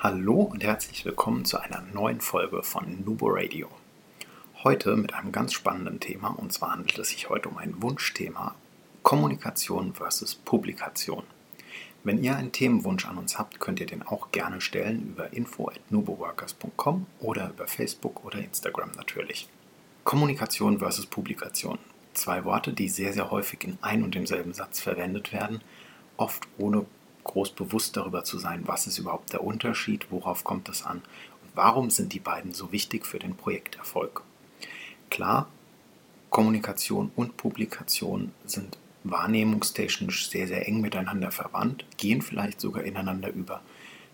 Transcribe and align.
Hallo 0.00 0.42
und 0.42 0.62
herzlich 0.62 1.04
willkommen 1.04 1.44
zu 1.44 1.58
einer 1.58 1.82
neuen 1.92 2.20
Folge 2.20 2.62
von 2.62 3.02
Nubo 3.04 3.26
Radio. 3.30 3.66
Heute 4.62 4.94
mit 4.94 5.12
einem 5.12 5.32
ganz 5.32 5.52
spannenden 5.54 5.98
Thema 5.98 6.28
und 6.28 6.52
zwar 6.52 6.70
handelt 6.70 6.96
es 7.00 7.08
sich 7.08 7.28
heute 7.28 7.48
um 7.48 7.58
ein 7.58 7.82
Wunschthema 7.82 8.54
Kommunikation 9.02 9.94
versus 9.94 10.36
Publikation. 10.36 11.24
Wenn 12.04 12.22
ihr 12.22 12.36
einen 12.36 12.52
Themenwunsch 12.52 13.06
an 13.06 13.18
uns 13.18 13.40
habt, 13.40 13.58
könnt 13.58 13.80
ihr 13.80 13.86
den 13.86 14.04
auch 14.04 14.30
gerne 14.30 14.60
stellen 14.60 15.04
über 15.08 15.32
info@nuboworkers.com 15.32 17.06
oder 17.18 17.50
über 17.50 17.66
Facebook 17.66 18.24
oder 18.24 18.38
Instagram 18.38 18.92
natürlich. 18.96 19.48
Kommunikation 20.04 20.78
versus 20.78 21.06
Publikation. 21.06 21.80
Zwei 22.14 22.44
Worte, 22.44 22.72
die 22.72 22.88
sehr, 22.88 23.12
sehr 23.12 23.32
häufig 23.32 23.64
in 23.64 23.78
ein 23.80 24.04
und 24.04 24.14
demselben 24.14 24.54
Satz 24.54 24.78
verwendet 24.78 25.32
werden, 25.32 25.60
oft 26.16 26.46
ohne 26.56 26.86
groß 27.28 27.50
bewusst 27.50 27.96
darüber 27.96 28.24
zu 28.24 28.38
sein, 28.38 28.62
was 28.66 28.88
ist 28.88 28.98
überhaupt 28.98 29.32
der 29.32 29.44
Unterschied, 29.44 30.10
worauf 30.10 30.42
kommt 30.42 30.68
es 30.68 30.84
an 30.84 30.98
und 30.98 31.50
warum 31.54 31.90
sind 31.90 32.12
die 32.12 32.20
beiden 32.20 32.52
so 32.52 32.72
wichtig 32.72 33.06
für 33.06 33.20
den 33.20 33.36
Projekterfolg. 33.36 34.22
Klar, 35.10 35.48
Kommunikation 36.30 37.12
und 37.14 37.36
Publikation 37.36 38.32
sind 38.44 38.76
wahrnehmungstechnisch 39.04 40.28
sehr, 40.28 40.48
sehr 40.48 40.66
eng 40.66 40.80
miteinander 40.80 41.30
verwandt, 41.30 41.84
gehen 41.96 42.20
vielleicht 42.20 42.60
sogar 42.60 42.82
ineinander 42.82 43.30
über. 43.30 43.62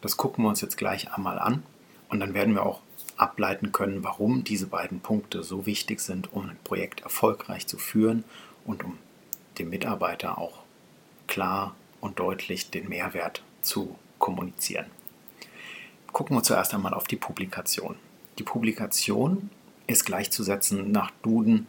Das 0.02 0.16
gucken 0.16 0.44
wir 0.44 0.50
uns 0.50 0.60
jetzt 0.60 0.76
gleich 0.76 1.12
einmal 1.12 1.38
an 1.38 1.62
und 2.08 2.20
dann 2.20 2.34
werden 2.34 2.54
wir 2.54 2.66
auch 2.66 2.80
ableiten 3.16 3.72
können, 3.72 4.04
warum 4.04 4.44
diese 4.44 4.66
beiden 4.66 5.00
Punkte 5.00 5.42
so 5.42 5.66
wichtig 5.66 6.00
sind, 6.00 6.32
um 6.32 6.48
ein 6.50 6.58
Projekt 6.64 7.00
erfolgreich 7.02 7.66
zu 7.66 7.78
führen 7.78 8.24
und 8.64 8.84
um 8.84 8.98
dem 9.58 9.70
Mitarbeiter 9.70 10.38
auch 10.38 10.60
klar 11.26 11.74
und 12.04 12.18
deutlich 12.18 12.68
den 12.70 12.88
Mehrwert 12.88 13.42
zu 13.62 13.96
kommunizieren. 14.18 14.86
Gucken 16.12 16.36
wir 16.36 16.42
zuerst 16.42 16.74
einmal 16.74 16.92
auf 16.92 17.08
die 17.08 17.16
Publikation. 17.16 17.96
Die 18.38 18.42
Publikation 18.42 19.48
ist 19.86 20.04
gleichzusetzen 20.04 20.92
nach 20.92 21.10
Duden 21.22 21.66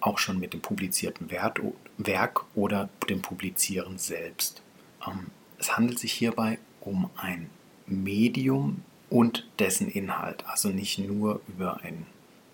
auch 0.00 0.18
schon 0.18 0.38
mit 0.38 0.54
dem 0.54 0.60
publizierten 0.60 1.30
Werk 1.30 2.44
oder 2.54 2.88
dem 3.10 3.20
Publizieren 3.20 3.98
selbst. 3.98 4.62
Ähm, 5.06 5.26
es 5.58 5.76
handelt 5.76 5.98
sich 5.98 6.12
hierbei 6.12 6.58
um 6.80 7.10
ein 7.16 7.50
Medium 7.86 8.82
und 9.10 9.46
dessen 9.58 9.88
Inhalt, 9.88 10.44
also 10.46 10.68
nicht 10.68 10.98
nur 10.98 11.40
über 11.48 11.80
ein 11.82 12.06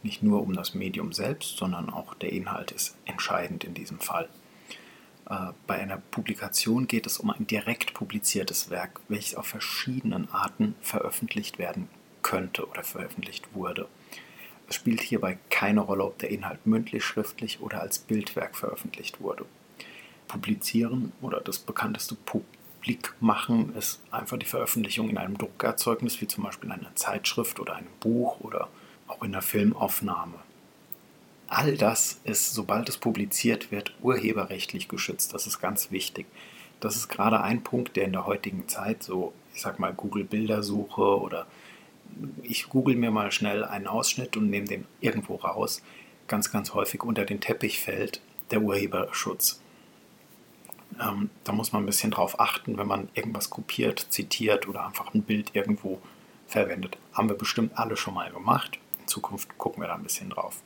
nicht 0.02 0.24
nur 0.24 0.42
um 0.42 0.52
das 0.54 0.74
Medium 0.74 1.12
selbst, 1.12 1.56
sondern 1.56 1.88
auch 1.88 2.14
der 2.14 2.32
Inhalt 2.32 2.72
ist 2.72 2.96
entscheidend 3.04 3.62
in 3.62 3.74
diesem 3.74 4.00
Fall. 4.00 4.28
Äh, 5.28 5.52
bei 5.66 5.78
einer 5.78 5.98
Publikation 5.98 6.86
geht 6.86 7.06
es 7.06 7.18
um 7.18 7.30
ein 7.30 7.46
direkt 7.46 7.94
publiziertes 7.94 8.70
Werk, 8.70 9.00
welches 9.08 9.34
auf 9.34 9.46
verschiedenen 9.46 10.30
Arten 10.30 10.74
veröffentlicht 10.80 11.58
werden 11.58 11.88
könnte 12.22 12.68
oder 12.68 12.84
veröffentlicht 12.84 13.54
wurde. 13.54 13.88
Es 14.68 14.76
spielt 14.76 15.00
hierbei 15.00 15.38
keine 15.50 15.80
Rolle, 15.80 16.04
ob 16.04 16.18
der 16.18 16.30
Inhalt 16.30 16.66
mündlich, 16.66 17.04
schriftlich 17.04 17.60
oder 17.60 17.80
als 17.80 17.98
Bildwerk 17.98 18.56
veröffentlicht 18.56 19.20
wurde. 19.20 19.44
Publizieren 20.28 21.12
oder 21.20 21.40
das 21.40 21.58
bekannteste 21.58 22.14
publik 22.14 23.14
machen 23.20 23.74
ist 23.76 24.00
einfach 24.10 24.38
die 24.38 24.46
Veröffentlichung 24.46 25.10
in 25.10 25.18
einem 25.18 25.36
Druckerzeugnis, 25.36 26.20
wie 26.20 26.26
zum 26.26 26.44
Beispiel 26.44 26.70
in 26.70 26.80
einer 26.80 26.94
Zeitschrift 26.94 27.60
oder 27.60 27.76
einem 27.76 27.88
Buch 28.00 28.40
oder 28.40 28.68
auch 29.08 29.22
in 29.22 29.34
einer 29.34 29.42
Filmaufnahme. 29.42 30.38
All 31.54 31.76
das 31.76 32.18
ist, 32.24 32.54
sobald 32.54 32.88
es 32.88 32.96
publiziert 32.96 33.70
wird, 33.70 33.92
urheberrechtlich 34.00 34.88
geschützt. 34.88 35.34
Das 35.34 35.46
ist 35.46 35.60
ganz 35.60 35.90
wichtig. 35.90 36.24
Das 36.80 36.96
ist 36.96 37.10
gerade 37.10 37.42
ein 37.42 37.62
Punkt, 37.62 37.94
der 37.94 38.04
in 38.04 38.12
der 38.12 38.24
heutigen 38.24 38.68
Zeit 38.68 39.02
so, 39.02 39.34
ich 39.52 39.60
sag 39.60 39.78
mal, 39.78 39.92
Google 39.92 40.24
Bildersuche 40.24 41.20
oder 41.20 41.46
ich 42.42 42.70
google 42.70 42.96
mir 42.96 43.10
mal 43.10 43.30
schnell 43.32 43.66
einen 43.66 43.86
Ausschnitt 43.86 44.34
und 44.38 44.48
nehme 44.48 44.66
den 44.66 44.86
irgendwo 45.02 45.34
raus, 45.34 45.82
ganz, 46.26 46.50
ganz 46.50 46.72
häufig 46.72 47.02
unter 47.02 47.26
den 47.26 47.42
Teppich 47.42 47.80
fällt 47.80 48.22
der 48.50 48.62
Urheberschutz. 48.62 49.60
Ähm, 51.02 51.28
da 51.44 51.52
muss 51.52 51.70
man 51.74 51.82
ein 51.82 51.86
bisschen 51.86 52.12
drauf 52.12 52.40
achten, 52.40 52.78
wenn 52.78 52.86
man 52.86 53.10
irgendwas 53.12 53.50
kopiert, 53.50 54.06
zitiert 54.08 54.68
oder 54.68 54.86
einfach 54.86 55.12
ein 55.12 55.22
Bild 55.22 55.54
irgendwo 55.54 56.00
verwendet. 56.46 56.96
Haben 57.12 57.28
wir 57.28 57.36
bestimmt 57.36 57.76
alle 57.76 57.98
schon 57.98 58.14
mal 58.14 58.32
gemacht. 58.32 58.78
In 59.00 59.06
Zukunft 59.06 59.58
gucken 59.58 59.82
wir 59.82 59.88
da 59.88 59.96
ein 59.96 60.02
bisschen 60.02 60.30
drauf. 60.30 60.62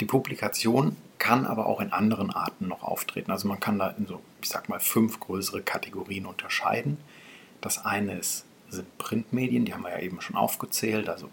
Die 0.00 0.06
Publikation 0.06 0.96
kann 1.18 1.46
aber 1.46 1.66
auch 1.66 1.80
in 1.80 1.92
anderen 1.92 2.30
Arten 2.30 2.68
noch 2.68 2.82
auftreten. 2.82 3.30
Also 3.30 3.46
man 3.46 3.60
kann 3.60 3.78
da 3.78 3.88
in 3.88 4.06
so, 4.06 4.20
ich 4.42 4.48
sag 4.48 4.68
mal, 4.68 4.80
fünf 4.80 5.20
größere 5.20 5.62
Kategorien 5.62 6.26
unterscheiden. 6.26 6.96
Das 7.60 7.84
eine 7.84 8.14
ist 8.14 8.46
sind 8.70 8.98
Printmedien, 8.98 9.64
die 9.64 9.74
haben 9.74 9.82
wir 9.82 9.90
ja 9.90 9.98
eben 9.98 10.20
schon 10.20 10.36
aufgezählt. 10.36 11.08
Also 11.08 11.28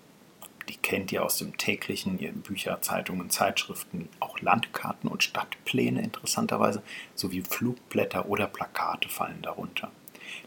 die 0.69 0.75
kennt 0.75 1.11
ihr 1.11 1.23
aus 1.23 1.38
dem 1.38 1.57
täglichen, 1.57 2.17
Bücher, 2.41 2.81
Zeitungen, 2.81 3.29
Zeitschriften, 3.29 4.09
auch 4.19 4.41
Landkarten 4.41 5.09
und 5.09 5.23
Stadtpläne 5.23 6.01
interessanterweise, 6.01 6.81
sowie 7.16 7.41
Flugblätter 7.41 8.27
oder 8.27 8.47
Plakate 8.47 9.07
fallen 9.07 9.41
darunter. 9.41 9.91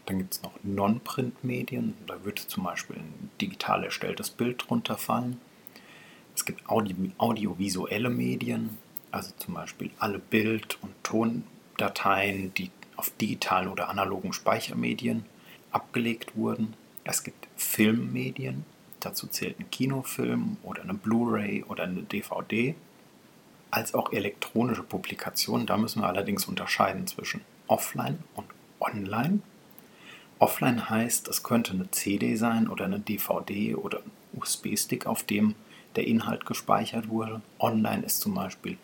Dann 0.05 0.19
gibt 0.19 0.35
es 0.35 0.43
noch 0.43 0.51
Non-Print-Medien, 0.61 1.95
da 2.05 2.23
würde 2.23 2.45
zum 2.47 2.63
Beispiel 2.63 2.97
ein 2.97 3.31
digital 3.39 3.83
erstelltes 3.83 4.29
Bild 4.29 4.65
drunter 4.67 4.97
fallen. 4.97 5.41
Es 6.41 6.45
gibt 6.45 6.67
Audi 6.67 6.95
audiovisuelle 7.19 8.09
Medien, 8.09 8.79
also 9.11 9.31
zum 9.37 9.53
Beispiel 9.53 9.91
alle 9.99 10.17
Bild- 10.17 10.79
und 10.81 10.91
Tondateien, 11.03 12.51
die 12.55 12.71
auf 12.95 13.11
digitalen 13.21 13.67
oder 13.67 13.89
analogen 13.89 14.33
Speichermedien 14.33 15.23
abgelegt 15.69 16.35
wurden. 16.35 16.73
Es 17.03 17.23
gibt 17.23 17.47
Filmmedien, 17.57 18.65
dazu 19.01 19.27
zählt 19.27 19.59
ein 19.59 19.69
Kinofilm 19.69 20.57
oder 20.63 20.81
eine 20.81 20.95
Blu-ray 20.95 21.63
oder 21.65 21.83
eine 21.83 22.01
DVD, 22.01 22.73
als 23.69 23.93
auch 23.93 24.11
elektronische 24.11 24.81
Publikationen. 24.81 25.67
Da 25.67 25.77
müssen 25.77 26.01
wir 26.01 26.07
allerdings 26.07 26.45
unterscheiden 26.45 27.05
zwischen 27.05 27.41
offline 27.67 28.17
und 28.33 28.47
online. 28.79 29.41
Offline 30.39 30.89
heißt, 30.89 31.27
es 31.27 31.43
könnte 31.43 31.73
eine 31.73 31.91
CD 31.91 32.35
sein 32.35 32.67
oder 32.67 32.85
eine 32.85 32.99
DVD 32.99 33.75
oder 33.75 33.99
ein 33.99 34.39
USB-Stick, 34.39 35.05
auf 35.05 35.21
dem 35.21 35.53
der 35.95 36.07
Inhalt 36.07 36.45
gespeichert 36.45 37.09
wurde. 37.09 37.41
Online 37.59 38.03
ist 38.05 38.21
zum 38.21 38.33
Beispiel 38.33 38.77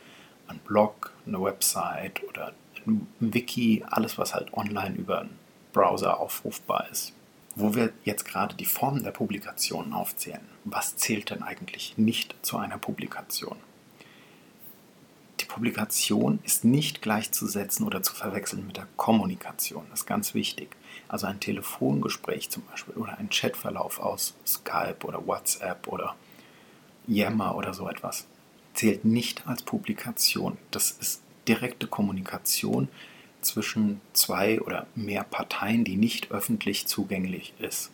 ein 0.47 0.59
Blog, 0.59 1.12
eine 1.25 1.41
Website 1.41 2.23
oder 2.28 2.53
ein 2.85 3.07
Wiki, 3.19 3.84
alles 3.90 4.18
was 4.18 4.34
halt 4.34 4.53
online 4.53 4.95
über 4.95 5.22
einen 5.22 5.40
Browser 5.73 6.19
aufrufbar 6.19 6.88
ist 6.91 7.13
wo 7.57 7.73
wir 7.73 7.91
jetzt 8.06 8.25
gerade 8.25 8.56
die 8.56 8.66
Formen 8.66 9.03
der 9.03 9.12
Publikationen 9.12 9.94
aufzählen. 9.94 10.47
Was 10.63 10.96
zählt 10.96 11.31
denn 11.31 11.41
eigentlich 11.41 11.97
nicht 11.97 12.35
zu 12.44 12.57
einer 12.57 12.78
Publikation? 12.78 13.57
Die 15.40 15.46
Publikation 15.46 16.40
ist 16.44 16.66
nicht 16.66 17.01
gleichzusetzen 17.01 17.85
oder 17.85 18.03
zu 18.03 18.13
verwechseln 18.13 18.67
mit 18.67 18.78
der 18.78 18.88
Kommunikation. 18.96 19.85
Das 19.90 20.02
ist 20.02 20.05
ganz 20.05 20.35
wichtig. 20.35 20.76
Also 21.08 21.26
ein 21.26 21.40
Telefongespräch 21.40 22.52
zum 22.52 22.64
Beispiel 22.66 22.96
oder 22.96 23.17
ein 23.17 23.29
Chatverlauf 23.29 23.99
aus 23.99 24.35
Skype 24.46 25.03
oder 25.03 25.26
WhatsApp 25.26 25.87
oder 25.87 26.16
Yammer 27.08 27.56
oder 27.56 27.74
so 27.74 27.90
etwas 27.90 28.28
zählt 28.78 29.06
nicht 29.06 29.48
als 29.48 29.64
Publikation. 29.64 30.58
Das 30.72 30.92
ist 30.92 31.24
direkte 31.48 31.88
Kommunikation 31.88 32.90
zwischen 33.42 34.02
zwei 34.14 34.62
oder 34.62 34.88
mehr 34.96 35.24
Parteien, 35.24 35.84
die 35.84 35.96
nicht 35.96 36.32
öffentlich 36.32 36.86
zugänglich 36.86 37.54
ist. 37.59 37.92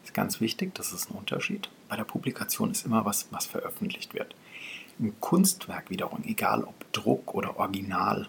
Das 0.00 0.10
ist 0.10 0.14
ganz 0.14 0.40
wichtig, 0.40 0.74
das 0.74 0.92
ist 0.92 1.10
ein 1.10 1.16
Unterschied. 1.16 1.68
Bei 1.88 1.96
der 1.96 2.04
Publikation 2.04 2.70
ist 2.70 2.86
immer 2.86 3.04
was, 3.04 3.28
was 3.30 3.46
veröffentlicht 3.46 4.14
wird. 4.14 4.34
Ein 4.98 5.14
Kunstwerk 5.20 5.90
wiederum, 5.90 6.22
egal 6.24 6.62
ob 6.64 6.92
Druck 6.92 7.34
oder 7.34 7.58
Original, 7.58 8.28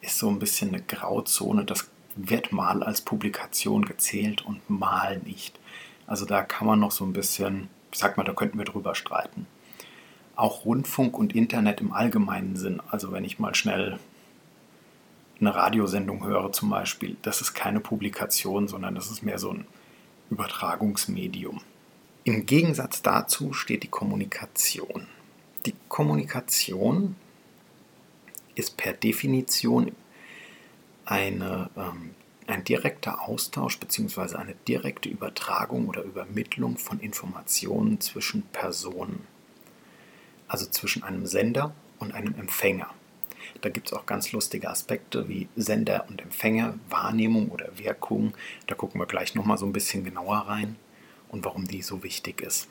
ist 0.00 0.18
so 0.18 0.28
ein 0.28 0.38
bisschen 0.38 0.68
eine 0.68 0.82
Grauzone. 0.82 1.64
Das 1.64 1.90
wird 2.14 2.52
mal 2.52 2.82
als 2.82 3.02
Publikation 3.02 3.84
gezählt 3.84 4.44
und 4.46 4.68
mal 4.70 5.18
nicht. 5.18 5.58
Also 6.06 6.24
da 6.24 6.42
kann 6.42 6.66
man 6.66 6.80
noch 6.80 6.92
so 6.92 7.04
ein 7.04 7.12
bisschen, 7.12 7.68
ich 7.92 7.98
sag 7.98 8.16
mal, 8.16 8.24
da 8.24 8.32
könnten 8.32 8.58
wir 8.58 8.64
drüber 8.64 8.94
streiten. 8.94 9.46
Auch 10.36 10.64
Rundfunk 10.64 11.18
und 11.18 11.34
Internet 11.34 11.80
im 11.80 11.92
allgemeinen 11.92 12.56
Sinn. 12.56 12.80
Also 12.90 13.10
wenn 13.12 13.24
ich 13.24 13.38
mal 13.38 13.54
schnell 13.54 13.98
eine 15.40 15.54
Radiosendung 15.54 16.24
höre 16.24 16.52
zum 16.52 16.70
Beispiel, 16.70 17.16
das 17.22 17.40
ist 17.40 17.54
keine 17.54 17.80
Publikation, 17.80 18.68
sondern 18.68 18.94
das 18.94 19.10
ist 19.10 19.22
mehr 19.22 19.38
so 19.38 19.50
ein 19.50 19.66
Übertragungsmedium. 20.30 21.60
Im 22.24 22.46
Gegensatz 22.46 23.02
dazu 23.02 23.52
steht 23.52 23.82
die 23.82 23.88
Kommunikation. 23.88 25.06
Die 25.64 25.74
Kommunikation 25.88 27.16
ist 28.54 28.76
per 28.76 28.92
Definition 28.92 29.92
eine, 31.04 31.70
ähm, 31.76 32.14
ein 32.46 32.64
direkter 32.64 33.22
Austausch 33.22 33.78
bzw. 33.78 34.36
eine 34.36 34.54
direkte 34.66 35.08
Übertragung 35.08 35.88
oder 35.88 36.02
Übermittlung 36.02 36.78
von 36.78 36.98
Informationen 37.00 38.00
zwischen 38.00 38.42
Personen. 38.42 39.24
Also 40.48 40.66
zwischen 40.66 41.02
einem 41.02 41.26
Sender 41.26 41.74
und 41.98 42.12
einem 42.12 42.34
Empfänger. 42.34 42.90
Da 43.60 43.68
gibt 43.68 43.88
es 43.88 43.92
auch 43.92 44.06
ganz 44.06 44.32
lustige 44.32 44.68
Aspekte 44.68 45.28
wie 45.28 45.48
Sender 45.56 46.06
und 46.08 46.20
Empfänger, 46.20 46.78
Wahrnehmung 46.88 47.48
oder 47.48 47.78
Wirkung. 47.78 48.34
Da 48.66 48.74
gucken 48.74 49.00
wir 49.00 49.06
gleich 49.06 49.34
nochmal 49.34 49.58
so 49.58 49.66
ein 49.66 49.72
bisschen 49.72 50.04
genauer 50.04 50.38
rein 50.38 50.76
und 51.28 51.44
warum 51.44 51.66
die 51.66 51.82
so 51.82 52.02
wichtig 52.02 52.42
ist. 52.42 52.68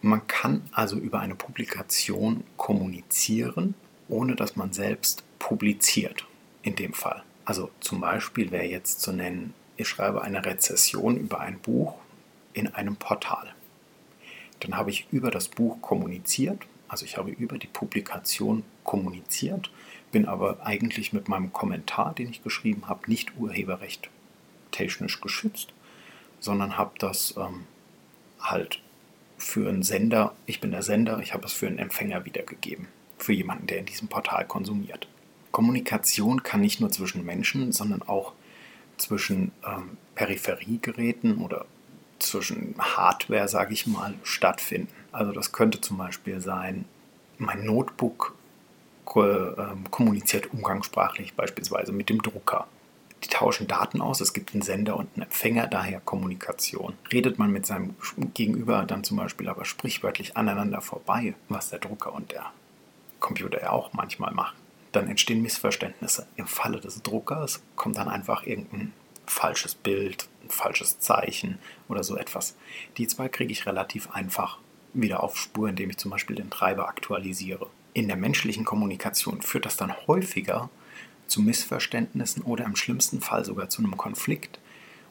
Man 0.00 0.26
kann 0.26 0.62
also 0.72 0.96
über 0.96 1.20
eine 1.20 1.34
Publikation 1.34 2.44
kommunizieren, 2.56 3.74
ohne 4.08 4.36
dass 4.36 4.54
man 4.54 4.72
selbst 4.72 5.24
publiziert. 5.38 6.24
In 6.62 6.76
dem 6.76 6.92
Fall. 6.92 7.22
Also 7.44 7.70
zum 7.80 8.00
Beispiel 8.00 8.50
wäre 8.50 8.66
jetzt 8.66 9.00
zu 9.00 9.12
nennen, 9.12 9.54
ich 9.76 9.88
schreibe 9.88 10.22
eine 10.22 10.44
Rezession 10.44 11.16
über 11.16 11.40
ein 11.40 11.60
Buch 11.60 11.94
in 12.52 12.74
einem 12.74 12.96
Portal. 12.96 13.54
Dann 14.60 14.76
habe 14.76 14.90
ich 14.90 15.06
über 15.12 15.30
das 15.30 15.48
Buch 15.48 15.80
kommuniziert, 15.80 16.66
also 16.88 17.04
ich 17.04 17.16
habe 17.16 17.30
über 17.30 17.58
die 17.58 17.66
Publikation 17.66 18.64
kommuniziert, 18.84 19.70
bin 20.10 20.26
aber 20.26 20.64
eigentlich 20.64 21.12
mit 21.12 21.28
meinem 21.28 21.52
Kommentar, 21.52 22.14
den 22.14 22.30
ich 22.30 22.42
geschrieben 22.42 22.88
habe, 22.88 23.08
nicht 23.10 23.36
urheberrecht 23.36 24.08
technisch 24.70 25.20
geschützt, 25.20 25.72
sondern 26.40 26.78
habe 26.78 26.92
das 26.98 27.34
ähm, 27.36 27.64
halt 28.40 28.80
für 29.36 29.68
einen 29.68 29.82
Sender, 29.82 30.34
ich 30.46 30.60
bin 30.60 30.70
der 30.70 30.82
Sender, 30.82 31.20
ich 31.20 31.34
habe 31.34 31.46
es 31.46 31.52
für 31.52 31.66
einen 31.66 31.78
Empfänger 31.78 32.24
wiedergegeben, 32.24 32.88
für 33.18 33.32
jemanden, 33.32 33.66
der 33.66 33.78
in 33.78 33.86
diesem 33.86 34.08
Portal 34.08 34.46
konsumiert. 34.46 35.08
Kommunikation 35.52 36.42
kann 36.42 36.60
nicht 36.60 36.80
nur 36.80 36.90
zwischen 36.90 37.24
Menschen, 37.24 37.72
sondern 37.72 38.02
auch 38.02 38.32
zwischen 38.96 39.52
ähm, 39.66 39.96
Peripheriegeräten 40.14 41.38
oder 41.38 41.66
zwischen 42.28 42.74
Hardware, 42.78 43.48
sage 43.48 43.72
ich 43.72 43.86
mal, 43.86 44.14
stattfinden. 44.22 44.92
Also 45.12 45.32
das 45.32 45.52
könnte 45.52 45.80
zum 45.80 45.98
Beispiel 45.98 46.40
sein, 46.40 46.84
mein 47.38 47.64
Notebook 47.64 48.34
ähm, 49.16 49.90
kommuniziert 49.90 50.52
umgangssprachlich 50.52 51.34
beispielsweise 51.34 51.92
mit 51.92 52.10
dem 52.10 52.22
Drucker. 52.22 52.66
Die 53.24 53.28
tauschen 53.28 53.66
Daten 53.66 54.00
aus, 54.00 54.20
es 54.20 54.32
gibt 54.32 54.52
einen 54.52 54.62
Sender 54.62 54.96
und 54.96 55.08
einen 55.14 55.22
Empfänger, 55.24 55.66
daher 55.66 56.00
Kommunikation. 56.00 56.94
Redet 57.12 57.38
man 57.38 57.50
mit 57.50 57.66
seinem 57.66 57.96
Gegenüber 58.34 58.84
dann 58.84 59.02
zum 59.02 59.16
Beispiel 59.16 59.48
aber 59.48 59.64
sprichwörtlich 59.64 60.36
aneinander 60.36 60.80
vorbei, 60.80 61.34
was 61.48 61.70
der 61.70 61.80
Drucker 61.80 62.12
und 62.12 62.30
der 62.30 62.52
Computer 63.18 63.60
ja 63.60 63.70
auch 63.70 63.92
manchmal 63.92 64.32
machen, 64.32 64.56
dann 64.92 65.08
entstehen 65.08 65.42
Missverständnisse. 65.42 66.26
Im 66.36 66.46
Falle 66.46 66.80
des 66.80 67.02
Druckers 67.02 67.60
kommt 67.76 67.96
dann 67.96 68.08
einfach 68.08 68.44
irgendein 68.44 68.92
falsches 69.28 69.74
Bild, 69.74 70.28
ein 70.44 70.50
falsches 70.50 70.98
Zeichen 70.98 71.58
oder 71.88 72.04
so 72.04 72.16
etwas. 72.16 72.56
Die 72.96 73.06
zwei 73.06 73.28
kriege 73.28 73.52
ich 73.52 73.66
relativ 73.66 74.10
einfach 74.10 74.58
wieder 74.92 75.22
auf 75.22 75.36
Spur, 75.36 75.68
indem 75.68 75.90
ich 75.90 75.98
zum 75.98 76.10
Beispiel 76.10 76.36
den 76.36 76.50
Treiber 76.50 76.88
aktualisiere. 76.88 77.68
In 77.94 78.08
der 78.08 78.16
menschlichen 78.16 78.64
Kommunikation 78.64 79.42
führt 79.42 79.66
das 79.66 79.76
dann 79.76 79.94
häufiger 80.06 80.70
zu 81.26 81.42
Missverständnissen 81.42 82.42
oder 82.42 82.64
im 82.64 82.76
schlimmsten 82.76 83.20
Fall 83.20 83.44
sogar 83.44 83.68
zu 83.68 83.82
einem 83.82 83.96
Konflikt. 83.96 84.58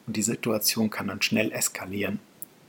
Und 0.06 0.16
die 0.16 0.22
Situation 0.22 0.90
kann 0.90 1.08
dann 1.08 1.22
schnell 1.22 1.52
eskalieren. 1.52 2.18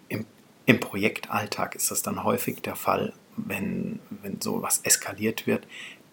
Im, 0.07 0.25
im 0.65 0.79
Projektalltag 0.79 1.75
ist 1.75 1.89
das 1.89 2.01
dann 2.01 2.23
häufig 2.23 2.61
der 2.61 2.75
Fall, 2.75 3.13
wenn, 3.37 3.99
wenn 4.09 4.41
sowas 4.41 4.81
eskaliert 4.83 5.47
wird, 5.47 5.65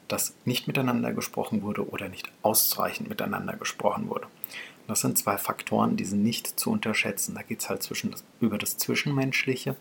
dass 0.08 0.34
nicht 0.44 0.66
miteinander 0.68 1.12
gesprochen 1.12 1.62
wurde 1.62 1.88
oder 1.88 2.08
nicht 2.08 2.30
ausreichend 2.42 3.08
miteinander 3.08 3.56
gesprochen 3.56 4.08
wurde. 4.08 4.28
Das 4.86 5.00
sind 5.00 5.18
zwei 5.18 5.36
Faktoren, 5.38 5.96
die 5.96 6.04
sind 6.04 6.22
nicht 6.22 6.58
zu 6.58 6.70
unterschätzen. 6.70 7.34
Da 7.34 7.42
geht 7.42 7.60
es 7.60 7.68
halt 7.68 7.82
zwischen 7.82 8.10
das, 8.10 8.24
über 8.40 8.58
das 8.58 8.76
Zwischenmenschliche 8.76 9.76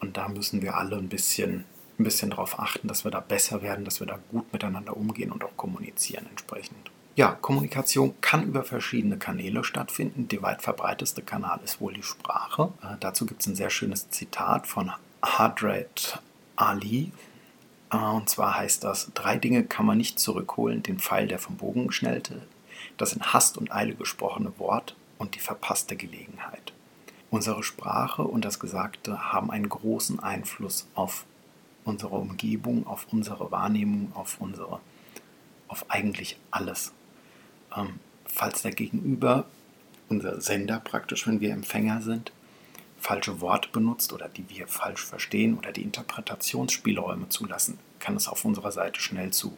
und 0.00 0.16
da 0.16 0.28
müssen 0.28 0.62
wir 0.62 0.76
alle 0.76 0.96
ein 0.96 1.08
bisschen, 1.08 1.64
ein 1.98 2.04
bisschen 2.04 2.30
darauf 2.30 2.58
achten, 2.58 2.88
dass 2.88 3.04
wir 3.04 3.10
da 3.10 3.20
besser 3.20 3.62
werden, 3.62 3.84
dass 3.84 4.00
wir 4.00 4.06
da 4.06 4.18
gut 4.30 4.52
miteinander 4.52 4.96
umgehen 4.96 5.32
und 5.32 5.44
auch 5.44 5.56
kommunizieren 5.56 6.26
entsprechend. 6.30 6.90
Ja, 7.16 7.32
Kommunikation 7.32 8.14
kann 8.20 8.42
über 8.42 8.64
verschiedene 8.64 9.16
Kanäle 9.16 9.62
stattfinden. 9.62 10.26
Der 10.28 10.42
weit 10.42 10.62
verbreiteste 10.62 11.22
Kanal 11.22 11.60
ist 11.62 11.80
wohl 11.80 11.94
die 11.94 12.02
Sprache. 12.02 12.72
Äh, 12.82 12.96
dazu 12.98 13.24
gibt 13.24 13.42
es 13.42 13.46
ein 13.46 13.54
sehr 13.54 13.70
schönes 13.70 14.10
Zitat 14.10 14.66
von 14.66 14.90
Hadred 15.22 16.18
Ali, 16.56 17.12
äh, 17.92 17.96
und 17.96 18.28
zwar 18.28 18.56
heißt 18.56 18.84
das, 18.84 19.10
drei 19.14 19.36
Dinge 19.36 19.64
kann 19.64 19.86
man 19.86 19.98
nicht 19.98 20.18
zurückholen, 20.18 20.82
den 20.82 20.98
Pfeil, 20.98 21.28
der 21.28 21.38
vom 21.38 21.56
Bogen 21.56 21.92
schnellte, 21.92 22.42
das 22.96 23.12
in 23.12 23.22
Hast 23.22 23.58
und 23.58 23.72
Eile 23.72 23.94
gesprochene 23.94 24.52
Wort 24.58 24.96
und 25.18 25.34
die 25.34 25.40
verpasste 25.40 25.96
Gelegenheit. 25.96 26.72
Unsere 27.30 27.62
Sprache 27.62 28.22
und 28.22 28.44
das 28.44 28.60
Gesagte 28.60 29.32
haben 29.32 29.50
einen 29.50 29.68
großen 29.68 30.20
Einfluss 30.20 30.86
auf 30.94 31.24
unsere 31.84 32.16
Umgebung, 32.16 32.86
auf 32.86 33.06
unsere 33.12 33.50
Wahrnehmung, 33.50 34.12
auf 34.14 34.40
unsere, 34.40 34.80
auf 35.68 35.90
eigentlich 35.90 36.38
alles. 36.50 36.92
Ähm, 37.76 37.98
falls 38.24 38.62
der 38.62 38.72
Gegenüber, 38.72 39.46
unser 40.08 40.40
Sender 40.40 40.80
praktisch, 40.80 41.26
wenn 41.26 41.40
wir 41.40 41.52
Empfänger 41.52 42.02
sind, 42.02 42.32
falsche 42.98 43.40
Worte 43.40 43.68
benutzt 43.70 44.12
oder 44.12 44.28
die 44.28 44.48
wir 44.48 44.66
falsch 44.66 45.04
verstehen 45.04 45.58
oder 45.58 45.72
die 45.72 45.82
Interpretationsspielräume 45.82 47.28
zulassen, 47.28 47.78
kann 47.98 48.16
es 48.16 48.28
auf 48.28 48.44
unserer 48.44 48.72
Seite 48.72 49.00
schnell 49.00 49.30
zu 49.30 49.56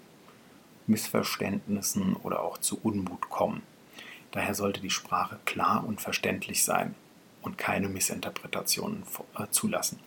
Missverständnissen 0.87 2.15
oder 2.17 2.43
auch 2.43 2.59
zu 2.59 2.79
Unmut 2.83 3.29
kommen. 3.29 3.63
Daher 4.31 4.55
sollte 4.55 4.81
die 4.81 4.91
Sprache 4.91 5.39
klar 5.45 5.85
und 5.87 6.01
verständlich 6.01 6.65
sein 6.65 6.95
und 7.43 7.59
keine 7.59 7.89
Missinterpretationen 7.89 9.05
äh, 9.39 9.47
zulassen. 9.51 9.99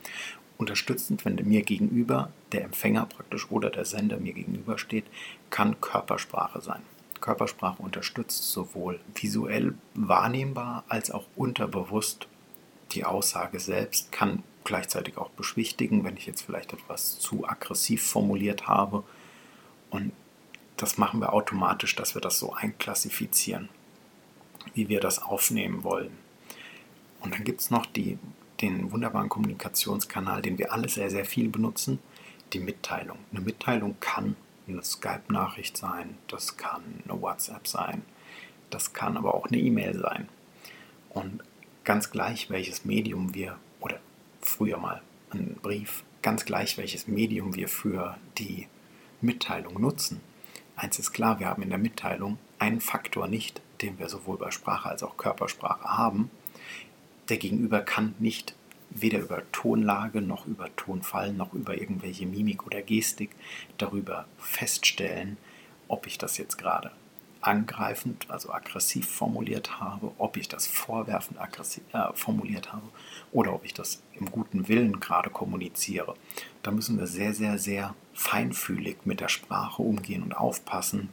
Unterstützend, 0.58 1.24
wenn 1.24 1.36
mir 1.36 1.64
gegenüber 1.64 2.32
der 2.52 2.64
Empfänger 2.64 3.06
praktisch 3.06 3.50
oder 3.50 3.70
der 3.70 3.86
Sender 3.86 4.18
mir 4.18 4.34
gegenüber 4.34 4.78
steht, 4.78 5.06
kann 5.50 5.80
Körpersprache 5.80 6.62
sein. 6.62 6.82
Körpersprache 7.22 7.82
unterstützt 7.82 8.52
sowohl 8.52 9.00
visuell 9.16 9.76
wahrnehmbar 9.94 10.84
als 10.88 11.12
auch 11.12 11.26
unterbewusst 11.36 12.28
die 12.92 13.06
Aussage 13.06 13.60
selbst 13.60 14.12
kann 14.12 14.44
gleichzeitig 14.64 15.18
auch 15.18 15.30
beschwichtigen, 15.32 16.04
wenn 16.04 16.18
ich 16.18 16.26
jetzt 16.26 16.42
vielleicht 16.42 16.74
etwas 16.74 17.20
zu 17.20 17.48
aggressiv 17.48 18.04
formuliert 18.04 18.68
habe. 18.68 19.04
Und 19.90 20.12
das 20.82 20.98
machen 20.98 21.20
wir 21.20 21.34
automatisch, 21.34 21.96
dass 21.96 22.16
wir 22.16 22.22
das 22.22 22.40
so 22.40 22.54
einklassifizieren, 22.54 23.70
wie 24.74 24.88
wir 24.88 25.02
das 25.02 25.22
aufnehmen 25.22 25.84
wollen. 25.84 26.18
Und 27.20 27.34
dann 27.34 27.44
gibt 27.44 27.60
es 27.60 27.70
noch 27.70 27.86
die, 27.86 28.18
den 28.62 28.92
wunderbaren 28.92 29.28
Kommunikationskanal, 29.28 30.42
den 30.42 30.58
wir 30.58 30.72
alle 30.72 30.88
sehr, 30.88 31.10
sehr 31.10 31.26
viel 31.26 31.50
benutzen, 31.50 32.00
die 32.54 32.60
Mitteilung. 32.60 33.18
Eine 33.32 33.42
Mitteilung 33.42 33.98
kann 34.00 34.38
eine 34.68 34.84
Skype-Nachricht 34.84 35.76
sein, 35.76 36.18
das 36.28 36.56
kann 36.56 36.82
eine 37.04 37.22
WhatsApp 37.22 37.68
sein, 37.68 38.04
das 38.70 38.94
kann 38.94 39.18
aber 39.18 39.34
auch 39.34 39.48
eine 39.48 39.58
E-Mail 39.58 40.00
sein. 40.00 40.30
Und 41.10 41.44
ganz 41.84 42.10
gleich 42.12 42.50
welches 42.50 42.86
Medium 42.86 43.34
wir, 43.34 43.58
oder 43.82 44.00
früher 44.42 44.78
mal 44.78 45.02
ein 45.32 45.58
Brief, 45.62 46.04
ganz 46.22 46.46
gleich 46.46 46.78
welches 46.78 47.08
Medium 47.08 47.56
wir 47.56 47.68
für 47.68 48.18
die 48.38 48.68
Mitteilung 49.22 49.82
nutzen. 49.82 50.22
Eins 50.80 50.98
ist 50.98 51.12
klar, 51.12 51.42
wir 51.42 51.48
haben 51.48 51.62
in 51.62 51.72
der 51.72 51.78
Mitteilung 51.78 52.38
einen 52.58 52.80
Faktor 52.80 53.28
nicht, 53.28 53.62
den 53.82 54.00
wir 54.00 54.08
sowohl 54.08 54.38
bei 54.38 54.50
Sprache 54.50 54.88
als 54.88 55.04
auch 55.04 55.18
Körpersprache 55.18 55.84
haben. 55.84 56.32
Der 57.28 57.36
Gegenüber 57.36 57.82
kann 57.82 58.16
nicht 58.18 58.56
weder 58.90 59.20
über 59.20 59.44
Tonlage 59.52 60.22
noch 60.22 60.48
über 60.48 60.74
Tonfall 60.78 61.34
noch 61.34 61.54
über 61.54 61.78
irgendwelche 61.78 62.26
Mimik 62.26 62.66
oder 62.66 62.82
Gestik 62.82 63.32
darüber 63.78 64.26
feststellen, 64.38 65.36
ob 65.90 66.08
ich 66.08 66.18
das 66.18 66.38
jetzt 66.38 66.58
gerade 66.58 66.92
angreifend, 67.42 68.30
also 68.30 68.52
aggressiv 68.52 69.08
formuliert 69.08 69.80
habe, 69.80 70.12
ob 70.18 70.36
ich 70.38 70.48
das 70.48 70.68
vorwerfend 70.68 71.40
aggressiv 71.40 71.84
äh, 71.94 72.14
formuliert 72.14 72.74
habe 72.74 72.88
oder 73.32 73.54
ob 73.54 73.64
ich 73.64 73.74
das 73.74 74.02
im 74.14 74.30
guten 74.30 74.68
Willen 74.68 75.00
gerade 75.00 75.30
kommuniziere. 75.30 76.16
Da 76.64 76.72
müssen 76.72 77.00
wir 77.00 77.08
sehr, 77.08 77.34
sehr, 77.34 77.58
sehr 77.58 77.96
feinfühlig 78.14 78.98
mit 79.06 79.22
der 79.22 79.30
Sprache 79.30 79.82
umgehen 79.82 80.24
und 80.24 80.34
aufpassen, 80.34 81.10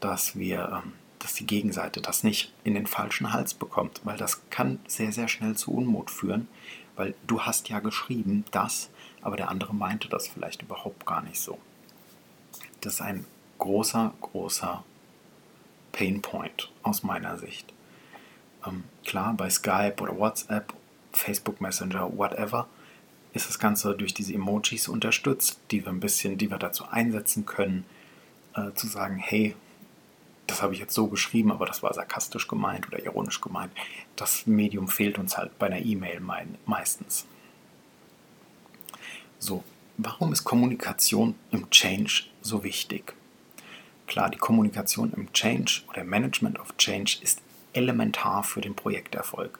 dass 0.00 0.36
wir, 0.36 0.82
ähm, 0.84 0.94
dass 1.18 1.34
die 1.34 1.46
Gegenseite 1.46 2.00
das 2.00 2.24
nicht 2.24 2.54
in 2.64 2.74
den 2.74 2.86
falschen 2.86 3.32
Hals 3.32 3.52
bekommt, 3.52 4.00
weil 4.04 4.16
das 4.16 4.48
kann 4.50 4.78
sehr, 4.86 5.12
sehr 5.12 5.28
schnell 5.28 5.56
zu 5.56 5.72
Unmut 5.72 6.10
führen, 6.10 6.48
weil 6.96 7.14
du 7.26 7.42
hast 7.42 7.68
ja 7.68 7.80
geschrieben 7.80 8.44
das, 8.52 8.88
aber 9.20 9.36
der 9.36 9.50
andere 9.50 9.74
meinte 9.74 10.08
das 10.08 10.28
vielleicht 10.28 10.62
überhaupt 10.62 11.04
gar 11.04 11.22
nicht 11.22 11.40
so. 11.40 11.58
Das 12.80 12.94
ist 12.94 13.00
ein 13.02 13.26
großer, 13.58 14.14
großer 14.20 14.84
Painpoint 15.92 16.70
aus 16.82 17.02
meiner 17.02 17.38
Sicht. 17.38 17.72
Ähm, 18.66 18.84
klar, 19.04 19.34
bei 19.34 19.50
Skype 19.50 19.96
oder 20.00 20.16
WhatsApp 20.18 20.72
Facebook 21.12 21.60
Messenger, 21.60 22.16
whatever, 22.16 22.68
ist 23.32 23.48
das 23.48 23.58
Ganze 23.58 23.94
durch 23.94 24.14
diese 24.14 24.34
Emojis 24.34 24.88
unterstützt, 24.88 25.60
die 25.70 25.84
wir 25.84 25.92
ein 25.92 26.00
bisschen, 26.00 26.38
die 26.38 26.50
wir 26.50 26.58
dazu 26.58 26.84
einsetzen 26.88 27.46
können, 27.46 27.84
äh, 28.54 28.72
zu 28.74 28.86
sagen, 28.86 29.16
hey, 29.16 29.54
das 30.46 30.62
habe 30.62 30.72
ich 30.72 30.80
jetzt 30.80 30.94
so 30.94 31.08
geschrieben, 31.08 31.52
aber 31.52 31.66
das 31.66 31.82
war 31.82 31.92
sarkastisch 31.92 32.48
gemeint 32.48 32.88
oder 32.88 33.04
ironisch 33.04 33.40
gemeint. 33.40 33.70
Das 34.16 34.46
Medium 34.46 34.88
fehlt 34.88 35.18
uns 35.18 35.36
halt 35.36 35.58
bei 35.58 35.66
einer 35.66 35.84
E-Mail 35.84 36.20
meistens. 36.64 37.26
So, 39.38 39.62
warum 39.98 40.32
ist 40.32 40.44
Kommunikation 40.44 41.34
im 41.50 41.68
Change 41.70 42.24
so 42.40 42.64
wichtig? 42.64 43.14
Klar, 44.08 44.30
die 44.30 44.38
Kommunikation 44.38 45.12
im 45.12 45.32
Change 45.34 45.82
oder 45.90 46.02
Management 46.02 46.58
of 46.58 46.76
Change 46.78 47.18
ist 47.20 47.42
elementar 47.74 48.42
für 48.42 48.62
den 48.62 48.74
Projekterfolg. 48.74 49.58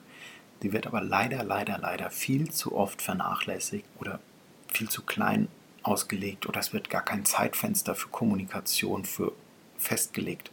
Die 0.63 0.73
wird 0.73 0.87
aber 0.87 1.01
leider, 1.01 1.43
leider, 1.43 1.77
leider 1.77 2.09
viel 2.09 2.49
zu 2.49 2.75
oft 2.75 3.01
vernachlässigt 3.01 3.85
oder 3.99 4.19
viel 4.67 4.89
zu 4.89 5.03
klein 5.03 5.47
ausgelegt 5.83 6.47
oder 6.47 6.59
es 6.59 6.73
wird 6.73 6.89
gar 6.89 7.03
kein 7.03 7.25
Zeitfenster 7.25 7.93
für 7.93 8.09
Kommunikation 8.09 9.05
für 9.05 9.31
festgelegt. 9.77 10.51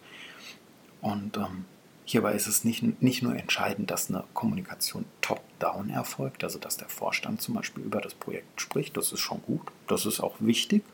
Und 1.01 1.39
ähm, 1.39 1.65
hierbei 2.05 2.35
ist 2.35 2.47
es 2.47 2.65
nicht, 2.65 3.03
nicht 3.03 3.23
nur 3.23 3.35
entscheidend, 3.35 3.91
dass 3.91 4.11
eine 4.11 4.25
Kommunikation 4.35 5.07
top-down 5.23 5.89
erfolgt, 5.89 6.45
also 6.45 6.59
dass 6.59 6.77
der 6.77 6.91
Vorstand 6.91 7.41
zum 7.41 7.55
Beispiel 7.55 7.83
über 7.83 8.03
das 8.03 8.15
Projekt 8.15 8.61
spricht, 8.61 8.97
das 8.97 9.11
ist 9.11 9.21
schon 9.21 9.43
gut, 9.43 9.63
das 9.87 10.05
ist 10.05 10.21
auch 10.21 10.37
wichtig, 10.39 10.85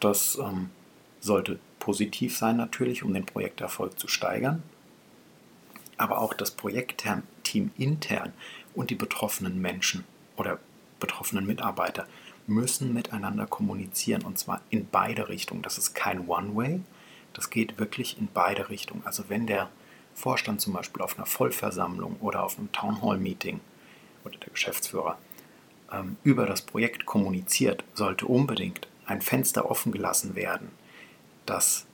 das 0.00 0.38
ähm, 0.38 0.70
sollte 1.20 1.58
positiv 1.84 2.34
sein 2.34 2.56
natürlich, 2.56 3.02
um 3.02 3.12
den 3.12 3.26
Projekterfolg 3.26 3.98
zu 3.98 4.08
steigern, 4.08 4.62
aber 5.98 6.18
auch 6.18 6.32
das 6.32 6.50
Projektteam 6.50 7.70
intern 7.76 8.32
und 8.74 8.88
die 8.88 8.94
betroffenen 8.94 9.60
Menschen 9.60 10.04
oder 10.36 10.58
betroffenen 10.98 11.44
Mitarbeiter 11.44 12.06
müssen 12.46 12.94
miteinander 12.94 13.46
kommunizieren 13.46 14.22
und 14.22 14.38
zwar 14.38 14.62
in 14.70 14.88
beide 14.90 15.28
Richtungen. 15.28 15.60
Das 15.60 15.76
ist 15.76 15.94
kein 15.94 16.26
One-Way, 16.26 16.80
das 17.34 17.50
geht 17.50 17.78
wirklich 17.78 18.18
in 18.18 18.28
beide 18.32 18.70
Richtungen. 18.70 19.02
Also 19.04 19.24
wenn 19.28 19.46
der 19.46 19.68
Vorstand 20.14 20.62
zum 20.62 20.72
Beispiel 20.72 21.02
auf 21.02 21.18
einer 21.18 21.26
Vollversammlung 21.26 22.16
oder 22.20 22.44
auf 22.44 22.58
einem 22.58 22.72
Townhall-Meeting 22.72 23.60
oder 24.24 24.38
der 24.38 24.50
Geschäftsführer 24.50 25.18
ähm, 25.92 26.16
über 26.24 26.46
das 26.46 26.62
Projekt 26.62 27.04
kommuniziert, 27.04 27.84
sollte 27.92 28.24
unbedingt 28.24 28.88
ein 29.04 29.20
Fenster 29.20 29.70
offen 29.70 29.92
gelassen 29.92 30.34
werden, 30.34 30.70
dass 31.46 31.86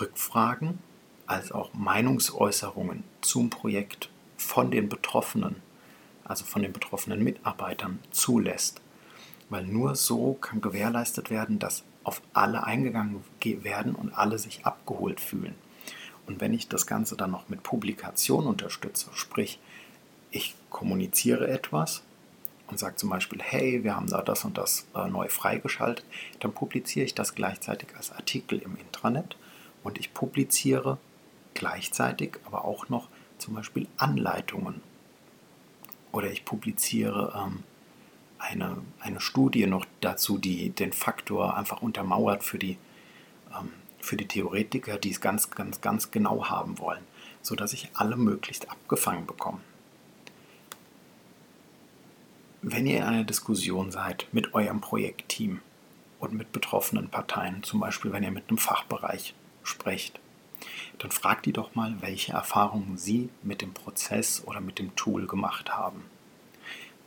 Rückfragen 0.00 0.78
als 1.26 1.52
auch 1.52 1.72
Meinungsäußerungen 1.74 3.04
zum 3.20 3.50
Projekt 3.50 4.10
von 4.36 4.70
den 4.70 4.88
Betroffenen, 4.88 5.56
also 6.24 6.44
von 6.44 6.62
den 6.62 6.72
betroffenen 6.72 7.22
Mitarbeitern, 7.22 7.98
zulässt. 8.10 8.80
Weil 9.48 9.64
nur 9.64 9.94
so 9.94 10.34
kann 10.34 10.60
gewährleistet 10.60 11.30
werden, 11.30 11.58
dass 11.58 11.84
auf 12.02 12.20
alle 12.32 12.64
eingegangen 12.64 13.22
werden 13.42 13.94
und 13.94 14.12
alle 14.12 14.38
sich 14.38 14.66
abgeholt 14.66 15.20
fühlen. 15.20 15.54
Und 16.26 16.40
wenn 16.40 16.54
ich 16.54 16.68
das 16.68 16.86
Ganze 16.86 17.16
dann 17.16 17.30
noch 17.30 17.48
mit 17.48 17.62
Publikation 17.62 18.46
unterstütze, 18.46 19.10
sprich, 19.14 19.58
ich 20.30 20.54
kommuniziere 20.70 21.48
etwas 21.48 22.02
und 22.68 22.78
sage 22.78 22.96
zum 22.96 23.10
Beispiel, 23.10 23.40
hey, 23.42 23.84
wir 23.84 23.94
haben 23.94 24.08
da 24.08 24.22
das 24.22 24.44
und 24.44 24.58
das 24.58 24.86
äh, 24.94 25.08
neu 25.08 25.28
freigeschaltet, 25.28 26.04
dann 26.40 26.52
publiziere 26.52 27.04
ich 27.04 27.14
das 27.14 27.34
gleichzeitig 27.34 27.94
als 27.96 28.12
Artikel 28.12 28.58
im 28.58 28.76
Intranet 28.76 29.36
und 29.82 29.98
ich 29.98 30.14
publiziere 30.14 30.98
gleichzeitig 31.52 32.38
aber 32.44 32.64
auch 32.64 32.88
noch 32.88 33.08
zum 33.38 33.54
Beispiel 33.54 33.86
Anleitungen. 33.96 34.80
Oder 36.12 36.30
ich 36.30 36.44
publiziere 36.44 37.32
ähm, 37.36 37.64
eine, 38.38 38.78
eine 39.00 39.20
Studie 39.20 39.66
noch 39.66 39.84
dazu, 40.00 40.38
die 40.38 40.70
den 40.70 40.92
Faktor 40.92 41.56
einfach 41.56 41.82
untermauert 41.82 42.44
für 42.44 42.58
die, 42.58 42.78
ähm, 43.56 43.70
für 44.00 44.16
die 44.16 44.28
Theoretiker, 44.28 44.98
die 44.98 45.10
es 45.10 45.20
ganz, 45.20 45.50
ganz, 45.50 45.80
ganz 45.80 46.10
genau 46.10 46.48
haben 46.48 46.78
wollen, 46.78 47.02
sodass 47.42 47.72
ich 47.72 47.90
alle 47.94 48.16
möglichst 48.16 48.70
abgefangen 48.70 49.26
bekomme. 49.26 49.60
Wenn 52.66 52.86
ihr 52.86 52.96
in 52.96 53.02
einer 53.02 53.24
Diskussion 53.24 53.90
seid 53.90 54.26
mit 54.32 54.54
eurem 54.54 54.80
Projektteam 54.80 55.60
und 56.18 56.32
mit 56.32 56.50
betroffenen 56.50 57.10
Parteien, 57.10 57.62
zum 57.62 57.78
Beispiel 57.78 58.10
wenn 58.10 58.22
ihr 58.24 58.30
mit 58.30 58.48
einem 58.48 58.56
Fachbereich 58.56 59.34
sprecht, 59.62 60.18
dann 60.96 61.10
fragt 61.10 61.44
die 61.44 61.52
doch 61.52 61.74
mal, 61.74 61.94
welche 62.00 62.32
Erfahrungen 62.32 62.96
sie 62.96 63.28
mit 63.42 63.60
dem 63.60 63.74
Prozess 63.74 64.42
oder 64.46 64.62
mit 64.62 64.78
dem 64.78 64.96
Tool 64.96 65.26
gemacht 65.26 65.76
haben. 65.76 66.04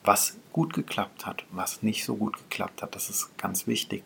Was 0.04 0.38
gut 0.54 0.74
geklappt 0.74 1.26
hat, 1.26 1.44
was 1.50 1.82
nicht 1.82 2.06
so 2.06 2.18
gut 2.18 2.38
geklappt 2.38 2.84
hat, 2.84 2.94
das 2.94 3.10
ist 3.10 3.36
ganz 3.40 3.66
wichtig. 3.66 4.04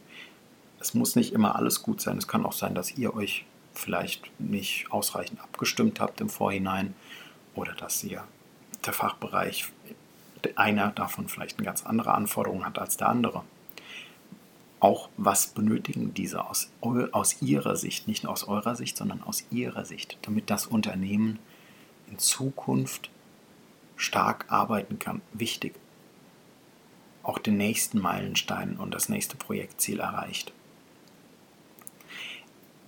Es 0.80 0.94
muss 0.94 1.18
nicht 1.18 1.34
immer 1.34 1.58
alles 1.58 1.84
gut 1.84 2.00
sein. 2.00 2.18
Es 2.18 2.30
kann 2.30 2.46
auch 2.46 2.54
sein, 2.54 2.76
dass 2.76 2.98
ihr 2.98 3.14
euch 3.14 3.44
vielleicht 3.74 4.32
nicht 4.40 4.90
ausreichend 4.90 5.42
abgestimmt 5.42 6.00
habt 6.00 6.22
im 6.22 6.30
Vorhinein 6.30 6.96
oder 7.56 7.74
dass 7.74 8.02
ihr 8.06 8.24
der 8.86 8.94
Fachbereich 8.94 9.70
einer 10.56 10.92
davon 10.92 11.30
vielleicht 11.30 11.58
eine 11.58 11.66
ganz 11.66 11.86
andere 11.86 12.14
Anforderung 12.14 12.66
hat 12.66 12.80
als 12.80 12.98
der 12.98 13.10
andere 13.10 13.44
auch, 14.82 15.10
was 15.16 15.48
benötigen 15.48 16.14
diese 16.16 16.44
aus, 16.44 16.72
aus 16.82 17.42
ihrer 17.42 17.78
Sicht, 17.78 18.08
nicht 18.08 18.24
nur 18.24 18.34
aus 18.34 18.44
eurer 18.44 18.76
Sicht, 18.76 18.98
sondern 18.98 19.22
aus 19.22 19.46
ihrer 19.52 19.86
Sicht, 19.86 20.18
damit 20.24 20.50
das 20.50 20.66
Unternehmen 20.66 21.40
in 22.10 22.18
Zukunft 22.18 23.12
stark 23.96 24.46
arbeiten 24.50 24.98
kann. 24.98 25.22
Wichtig, 25.34 25.76
auch 27.22 27.38
den 27.38 27.58
nächsten 27.58 28.00
Meilenstein 28.00 28.78
und 28.78 28.94
das 28.94 29.08
nächste 29.08 29.38
Projektziel 29.38 30.00
erreicht. 30.00 30.52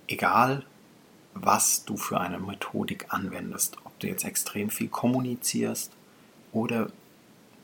Egal, 0.08 0.66
was 1.32 1.84
du 1.84 1.96
für 1.96 2.20
eine 2.20 2.40
Methodik 2.40 3.06
anwendest, 3.10 3.78
ob 3.84 3.96
du 4.00 4.08
jetzt 4.08 4.24
extrem 4.24 4.68
viel 4.68 4.88
kommunizierst 4.88 5.92
oder 6.52 6.88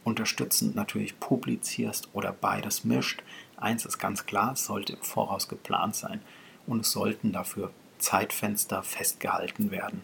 unterstützend 0.05 0.75
natürlich 0.75 1.21
publizierst 1.21 2.09
oder 2.13 2.33
beides 2.33 2.85
mischt, 2.85 3.23
Eins 3.61 3.85
ist 3.85 3.99
ganz 3.99 4.25
klar, 4.25 4.55
es 4.55 4.65
sollte 4.65 4.95
im 4.95 5.03
Voraus 5.03 5.47
geplant 5.47 5.95
sein 5.95 6.23
und 6.67 6.81
es 6.81 6.93
sollten 6.93 7.31
dafür 7.31 7.71
Zeitfenster 7.99 8.83
festgehalten 8.83 9.71
werden, 9.71 10.01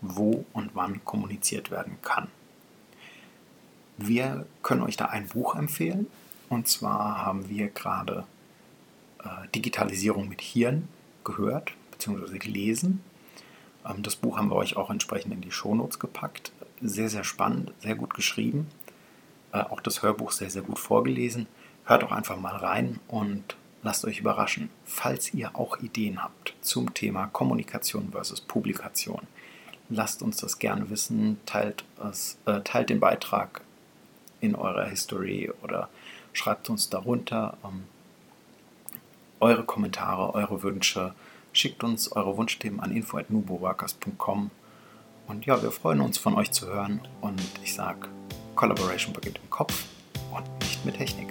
wo 0.00 0.44
und 0.52 0.72
wann 0.74 1.04
kommuniziert 1.04 1.70
werden 1.70 1.98
kann. 2.02 2.26
Wir 3.96 4.44
können 4.62 4.82
euch 4.82 4.96
da 4.96 5.06
ein 5.06 5.28
Buch 5.28 5.54
empfehlen 5.54 6.08
und 6.48 6.66
zwar 6.66 7.24
haben 7.24 7.48
wir 7.48 7.68
gerade 7.68 8.24
äh, 9.22 9.46
Digitalisierung 9.54 10.28
mit 10.28 10.40
Hirn 10.40 10.88
gehört 11.22 11.72
bzw. 11.92 12.38
gelesen. 12.38 13.04
Ähm, 13.88 14.02
das 14.02 14.16
Buch 14.16 14.36
haben 14.36 14.50
wir 14.50 14.56
euch 14.56 14.76
auch 14.76 14.90
entsprechend 14.90 15.32
in 15.32 15.42
die 15.42 15.52
Shownotes 15.52 16.00
gepackt. 16.00 16.50
Sehr, 16.82 17.08
sehr 17.08 17.24
spannend, 17.24 17.72
sehr 17.78 17.94
gut 17.94 18.14
geschrieben. 18.14 18.66
Äh, 19.52 19.60
auch 19.60 19.80
das 19.80 20.02
Hörbuch 20.02 20.30
sehr, 20.32 20.50
sehr 20.50 20.62
gut 20.62 20.78
vorgelesen. 20.78 21.46
Hört 21.84 22.02
doch 22.02 22.12
einfach 22.12 22.38
mal 22.38 22.56
rein 22.56 23.00
und 23.08 23.56
lasst 23.82 24.04
euch 24.04 24.20
überraschen, 24.20 24.70
falls 24.84 25.34
ihr 25.34 25.56
auch 25.56 25.78
Ideen 25.78 26.22
habt 26.22 26.54
zum 26.60 26.94
Thema 26.94 27.26
Kommunikation 27.26 28.10
versus 28.12 28.40
Publikation. 28.40 29.22
Lasst 29.88 30.22
uns 30.22 30.36
das 30.36 30.58
gerne 30.58 30.88
wissen, 30.90 31.40
teilt, 31.46 31.84
es, 32.08 32.38
äh, 32.46 32.60
teilt 32.60 32.90
den 32.90 33.00
Beitrag 33.00 33.62
in 34.40 34.54
eurer 34.54 34.84
History 34.84 35.50
oder 35.62 35.88
schreibt 36.32 36.70
uns 36.70 36.88
darunter 36.88 37.56
ähm, 37.64 37.84
eure 39.40 39.64
Kommentare, 39.64 40.34
eure 40.34 40.62
Wünsche. 40.62 41.14
Schickt 41.52 41.82
uns 41.82 42.12
eure 42.12 42.36
Wunschthemen 42.36 42.78
an 42.78 42.92
info.nuboworkers.com. 42.92 44.50
Und 45.26 45.46
ja, 45.46 45.60
wir 45.62 45.72
freuen 45.72 46.00
uns 46.00 46.18
von 46.18 46.34
euch 46.34 46.52
zu 46.52 46.68
hören 46.68 47.00
und 47.20 47.40
ich 47.64 47.74
sage, 47.74 48.08
Collaboration 48.60 49.14
beginnt 49.14 49.40
im 49.42 49.48
Kopf 49.48 49.86
und 50.30 50.44
nicht 50.60 50.84
mit 50.84 50.94
Technik. 50.94 51.28